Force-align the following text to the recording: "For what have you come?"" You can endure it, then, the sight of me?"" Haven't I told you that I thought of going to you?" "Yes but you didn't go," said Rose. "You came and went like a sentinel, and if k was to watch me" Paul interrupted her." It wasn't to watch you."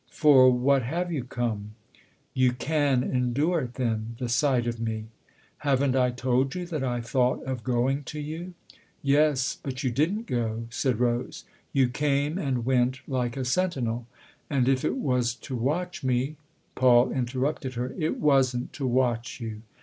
"For 0.23 0.49
what 0.51 0.81
have 0.81 1.11
you 1.11 1.23
come?"" 1.23 1.75
You 2.43 2.53
can 2.53 3.03
endure 3.03 3.59
it, 3.61 3.75
then, 3.75 4.15
the 4.17 4.29
sight 4.29 4.65
of 4.65 4.79
me?"" 4.79 5.05
Haven't 5.57 5.95
I 5.95 6.09
told 6.09 6.55
you 6.55 6.65
that 6.65 6.83
I 6.83 7.01
thought 7.01 7.43
of 7.43 7.63
going 7.63 8.03
to 8.05 8.19
you?" 8.19 8.55
"Yes 9.03 9.59
but 9.61 9.83
you 9.83 9.91
didn't 9.91 10.25
go," 10.25 10.65
said 10.71 10.99
Rose. 10.99 11.45
"You 11.71 11.87
came 11.87 12.39
and 12.39 12.65
went 12.65 13.01
like 13.07 13.37
a 13.37 13.45
sentinel, 13.45 14.07
and 14.49 14.67
if 14.67 14.81
k 14.81 14.89
was 14.89 15.35
to 15.35 15.55
watch 15.55 16.03
me" 16.03 16.35
Paul 16.73 17.11
interrupted 17.11 17.75
her." 17.75 17.93
It 17.99 18.17
wasn't 18.19 18.73
to 18.73 18.87
watch 18.87 19.39
you." 19.39 19.61